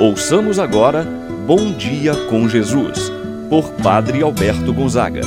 [0.00, 1.04] Ouçamos agora
[1.46, 3.12] Bom Dia com Jesus,
[3.48, 5.20] por Padre Alberto Gonzaga.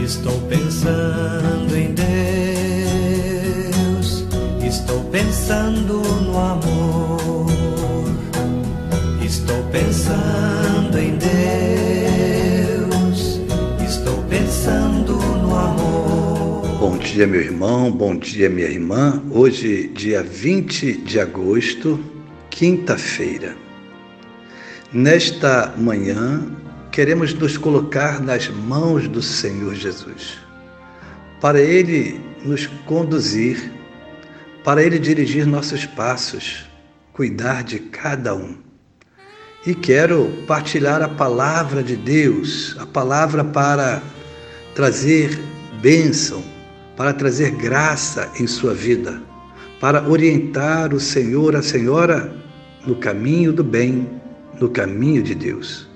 [0.00, 2.04] Estou pensando em Deus,
[4.64, 7.50] estou pensando no amor,
[9.24, 11.16] estou pensando em
[12.76, 12.90] Deus,
[13.84, 16.68] estou pensando no amor.
[16.78, 19.20] Bom dia, meu irmão, bom dia, minha irmã.
[19.32, 22.13] Hoje, dia 20 de agosto,
[22.54, 23.56] quinta-feira.
[24.92, 26.40] Nesta manhã,
[26.92, 30.38] queremos nos colocar nas mãos do Senhor Jesus,
[31.40, 33.72] para Ele nos conduzir,
[34.62, 36.64] para Ele dirigir nossos passos,
[37.12, 38.56] cuidar de cada um.
[39.66, 44.00] E quero partilhar a palavra de Deus, a palavra para
[44.76, 45.40] trazer
[45.82, 46.44] bênção,
[46.96, 49.20] para trazer graça em sua vida,
[49.84, 52.34] para orientar o Senhor, a Senhora
[52.86, 54.08] no caminho do bem,
[54.58, 55.86] no caminho de Deus.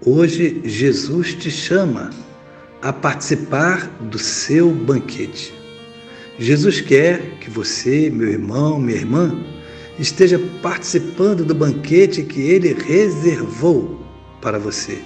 [0.00, 2.08] Hoje, Jesus te chama
[2.80, 5.52] a participar do seu banquete.
[6.38, 9.38] Jesus quer que você, meu irmão, minha irmã,
[9.98, 14.06] esteja participando do banquete que ele reservou
[14.40, 15.02] para você.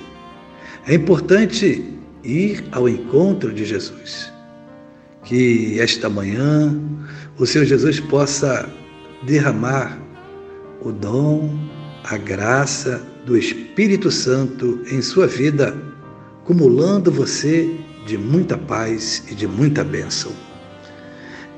[0.86, 4.30] É importante ir ao encontro de Jesus.
[5.24, 6.72] Que esta manhã
[7.42, 8.70] o Senhor Jesus possa
[9.24, 10.00] derramar
[10.80, 11.52] o dom,
[12.04, 15.76] a graça do Espírito Santo em sua vida,
[16.44, 17.68] cumulando você
[18.06, 20.30] de muita paz e de muita bênção.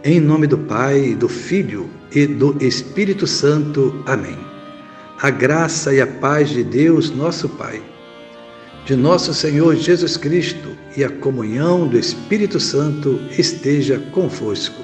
[0.03, 4.03] Em nome do Pai, do Filho e do Espírito Santo.
[4.07, 4.39] Amém.
[5.21, 7.83] A graça e a paz de Deus, nosso Pai,
[8.87, 14.84] de nosso Senhor Jesus Cristo e a comunhão do Espírito Santo esteja convosco.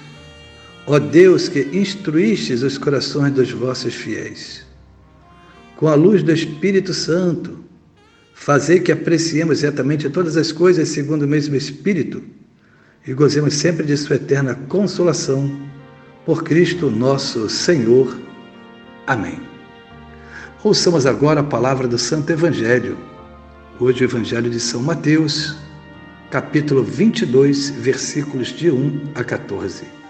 [0.87, 4.71] Ó Deus que instruístes os corações dos vossos fiéis
[5.81, 7.57] com a luz do Espírito Santo,
[8.35, 12.21] fazer que apreciemos retamente todas as coisas segundo o mesmo Espírito
[13.07, 15.59] e gozemos sempre de Sua eterna consolação.
[16.23, 18.15] Por Cristo nosso Senhor.
[19.07, 19.39] Amém.
[20.63, 22.95] Ouçamos agora a palavra do Santo Evangelho.
[23.79, 25.57] Hoje o Evangelho de São Mateus,
[26.29, 30.00] capítulo 22, versículos de 1 a 14.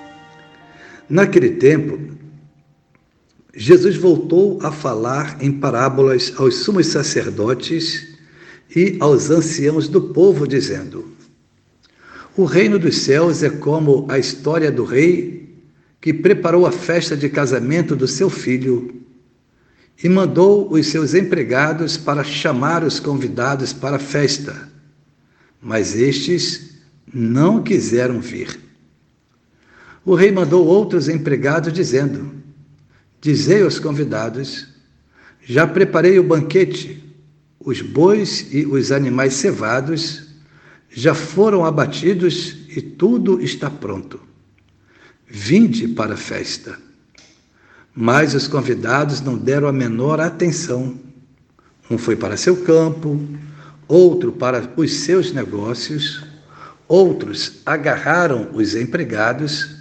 [1.11, 1.99] Naquele tempo,
[3.53, 8.17] Jesus voltou a falar em parábolas aos sumos sacerdotes
[8.73, 11.05] e aos anciãos do povo, dizendo:
[12.37, 15.53] O reino dos céus é como a história do rei
[15.99, 19.03] que preparou a festa de casamento do seu filho
[20.01, 24.71] e mandou os seus empregados para chamar os convidados para a festa.
[25.61, 26.77] Mas estes
[27.13, 28.70] não quiseram vir.
[30.03, 32.31] O rei mandou outros empregados, dizendo:
[33.19, 34.67] Dizei aos convidados:
[35.43, 37.03] Já preparei o banquete,
[37.59, 40.31] os bois e os animais cevados
[40.89, 44.19] já foram abatidos e tudo está pronto.
[45.27, 46.77] Vinde para a festa.
[47.95, 50.97] Mas os convidados não deram a menor atenção.
[51.89, 53.19] Um foi para seu campo,
[53.87, 56.23] outro para os seus negócios,
[56.87, 59.80] outros agarraram os empregados,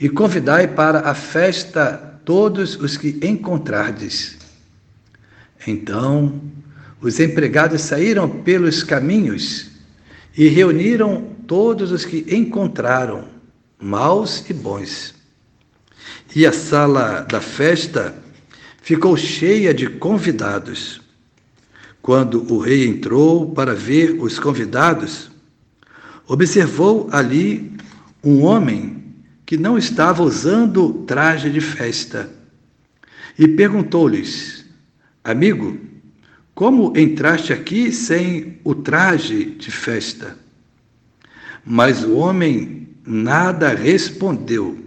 [0.00, 4.38] e convidai para a festa todos os que encontrardes.
[5.66, 6.40] Então
[7.02, 9.70] os empregados saíram pelos caminhos
[10.36, 13.28] e reuniram todos os que encontraram,
[13.78, 15.14] maus e bons.
[16.34, 18.14] E a sala da festa
[18.80, 21.00] ficou cheia de convidados.
[22.00, 25.30] Quando o rei entrou para ver os convidados,
[26.26, 27.72] observou ali
[28.24, 28.99] um homem
[29.50, 32.30] que não estava usando traje de festa.
[33.36, 34.64] e perguntou-lhes:
[35.24, 35.76] Amigo,
[36.54, 40.38] como entraste aqui sem o traje de festa?
[41.66, 44.78] Mas o homem nada respondeu.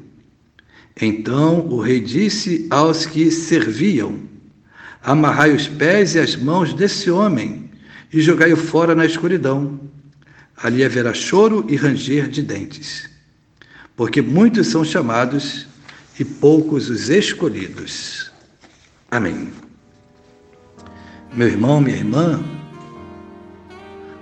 [0.95, 4.17] Então o rei disse aos que serviam:
[5.03, 7.69] Amarrai os pés e as mãos desse homem
[8.13, 9.77] e jogai-o fora na escuridão.
[10.55, 13.12] Ali haverá choro e ranger de dentes,
[13.95, 15.67] porque muitos são chamados
[16.19, 18.31] e poucos os escolhidos.
[19.09, 19.51] Amém.
[21.33, 22.43] Meu irmão, minha irmã,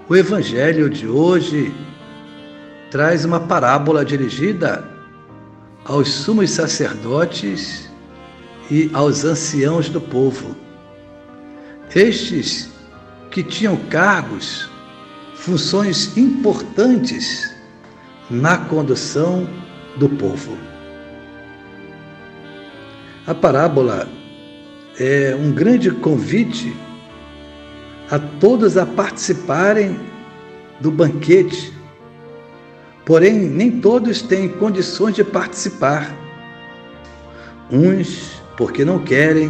[0.07, 1.73] o Evangelho de hoje
[2.89, 4.89] traz uma parábola dirigida
[5.85, 7.89] aos sumos sacerdotes
[8.69, 10.55] e aos anciãos do povo.
[11.93, 12.69] Estes
[13.29, 14.69] que tinham cargos,
[15.35, 17.53] funções importantes
[18.29, 19.47] na condução
[19.97, 20.57] do povo.
[23.25, 24.07] A parábola
[24.99, 26.75] é um grande convite
[28.09, 29.99] a todos a participarem
[30.79, 31.81] do banquete
[33.05, 36.15] Porém, nem todos têm condições de participar.
[37.71, 39.49] Uns porque não querem,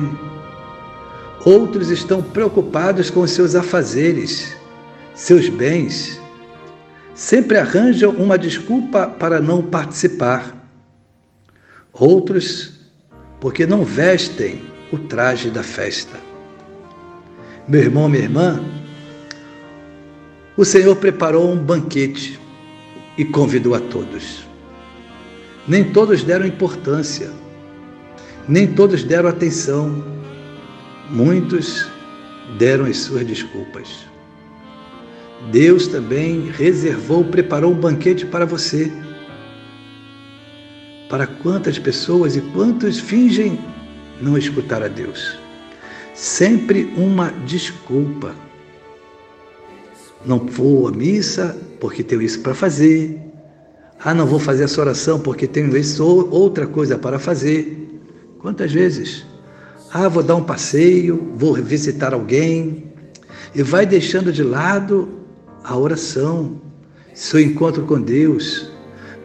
[1.44, 4.56] outros estão preocupados com seus afazeres,
[5.14, 6.21] seus bens.
[7.14, 10.56] Sempre arranjam uma desculpa para não participar.
[11.92, 12.80] Outros
[13.40, 14.62] porque não vestem
[14.92, 16.18] o traje da festa.
[17.68, 18.64] Meu irmão, minha irmã,
[20.56, 22.40] o Senhor preparou um banquete
[23.18, 24.46] e convidou a todos.
[25.68, 27.32] Nem todos deram importância,
[28.48, 30.04] nem todos deram atenção,
[31.10, 31.88] muitos
[32.58, 34.11] deram as suas desculpas.
[35.50, 38.92] Deus também reservou, preparou um banquete para você.
[41.10, 43.60] Para quantas pessoas e quantos fingem
[44.22, 45.40] não escutar a Deus?
[46.14, 48.36] Sempre uma desculpa
[50.26, 53.20] não vou à missa porque tenho isso para fazer.
[54.00, 58.02] Ah, não vou fazer essa oração porque tenho isso outra coisa para fazer.
[58.40, 59.26] Quantas vezes?
[59.92, 62.86] Ah, vou dar um passeio, vou visitar alguém
[63.54, 65.10] e vai deixando de lado
[65.64, 66.60] a oração,
[67.14, 68.72] seu encontro com Deus.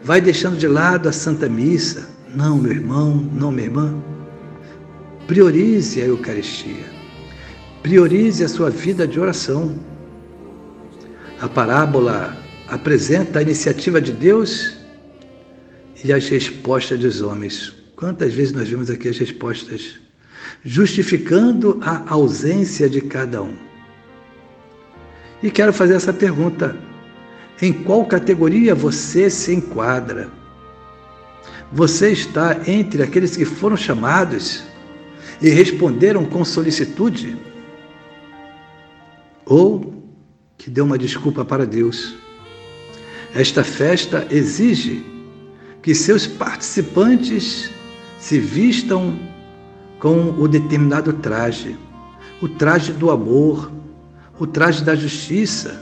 [0.03, 2.09] Vai deixando de lado a Santa Missa.
[2.33, 3.95] Não, meu irmão, não, minha irmã.
[5.25, 6.85] Priorize a Eucaristia.
[7.81, 9.75] Priorize a sua vida de oração.
[11.39, 12.37] A parábola
[12.67, 14.77] apresenta a iniciativa de Deus
[16.03, 17.73] e as respostas dos homens.
[17.95, 19.95] Quantas vezes nós vimos aqui as respostas?
[20.63, 23.66] Justificando a ausência de cada um.
[25.41, 26.75] E quero fazer essa pergunta:
[27.61, 30.29] em qual categoria você se enquadra?
[31.71, 34.63] Você está entre aqueles que foram chamados
[35.41, 37.37] e responderam com solicitude?
[39.45, 39.97] Ou
[40.57, 42.15] que deu uma desculpa para Deus.
[43.35, 45.05] Esta festa exige
[45.81, 47.69] que seus participantes
[48.19, 49.17] se vistam
[49.99, 51.77] com o determinado traje,
[52.41, 53.71] o traje do amor,
[54.39, 55.81] o traje da justiça,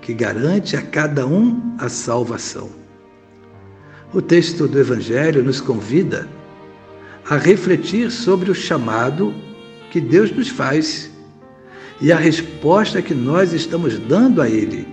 [0.00, 2.70] que garante a cada um a salvação.
[4.14, 6.28] O texto do Evangelho nos convida
[7.28, 9.34] a refletir sobre o chamado
[9.90, 11.10] que Deus nos faz
[12.00, 14.86] e a resposta que nós estamos dando a Ele.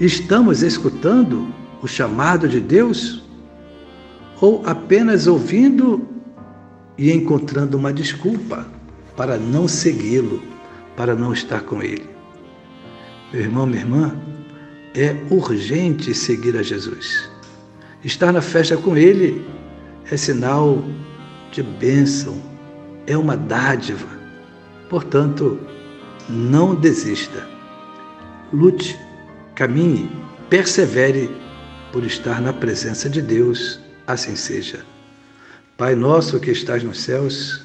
[0.00, 1.48] Estamos escutando
[1.82, 3.22] o chamado de Deus
[4.40, 6.06] ou apenas ouvindo
[6.96, 8.66] e encontrando uma desculpa
[9.16, 10.42] para não segui-lo,
[10.96, 12.08] para não estar com Ele?
[13.32, 14.16] Meu irmão, minha irmã,
[14.94, 17.28] é urgente seguir a Jesus.
[18.04, 19.46] Estar na festa com Ele
[20.10, 20.82] é sinal
[21.52, 22.40] de bênção,
[23.06, 24.16] é uma dádiva
[24.88, 25.58] Portanto,
[26.28, 27.46] não desista.
[28.52, 28.98] Lute,
[29.54, 30.10] caminhe,
[30.48, 31.30] persevere
[31.92, 34.84] por estar na presença de Deus, assim seja.
[35.76, 37.64] Pai nosso que estás nos céus,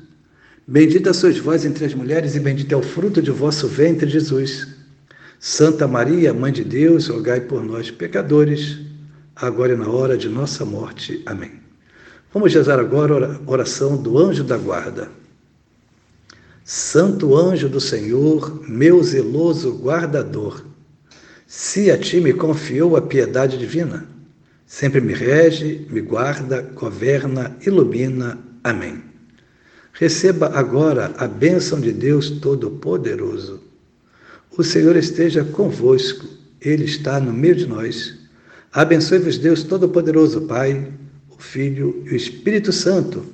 [0.67, 4.67] Bendita sois vós entre as mulheres, e bendito é o fruto de vosso ventre, Jesus.
[5.39, 8.77] Santa Maria, Mãe de Deus, rogai por nós, pecadores,
[9.35, 11.21] agora e na hora de nossa morte.
[11.25, 11.51] Amém.
[12.33, 15.09] Vamos rezar agora a oração do anjo da guarda.
[16.63, 20.63] Santo anjo do Senhor, meu zeloso guardador,
[21.47, 24.07] se a ti me confiou a piedade divina,
[24.65, 28.39] sempre me rege, me guarda, governa, ilumina.
[28.63, 29.10] Amém.
[29.93, 33.61] Receba agora a bênção de Deus Todo-Poderoso.
[34.57, 36.25] O Senhor esteja convosco,
[36.59, 38.15] Ele está no meio de nós.
[38.71, 40.87] Abençoe-vos, Deus Todo-Poderoso, Pai,
[41.29, 43.25] o Filho e o Espírito Santo.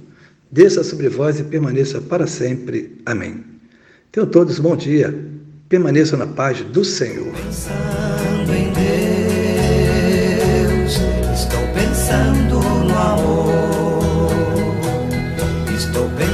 [0.52, 3.02] Desça sobre vós e permaneça para sempre.
[3.06, 3.44] Amém.
[4.12, 5.14] Tenham todos um bom dia.
[5.70, 7.34] Permaneçam na paz do Senhor.
[7.34, 8.72] Pensando em
[10.74, 10.94] Deus,
[11.38, 13.60] estou pensando no amor.
[15.76, 16.27] Estou pensando